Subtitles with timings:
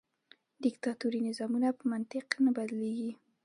[0.63, 3.11] دیکتاتوري نظامونه په منطق نه بدلیږي.